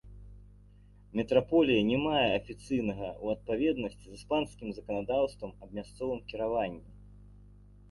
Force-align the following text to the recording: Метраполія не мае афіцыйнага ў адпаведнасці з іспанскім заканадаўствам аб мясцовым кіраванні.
Метраполія 1.19 1.81
не 1.89 1.97
мае 2.05 2.23
афіцыйнага 2.39 3.05
ў 3.23 3.25
адпаведнасці 3.37 4.03
з 4.09 4.13
іспанскім 4.23 4.67
заканадаўствам 4.81 5.49
аб 5.67 5.79
мясцовым 5.81 6.19
кіраванні. 6.35 6.83